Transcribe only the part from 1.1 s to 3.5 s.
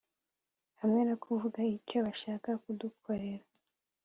kuvuga icyo bashaka kudukorera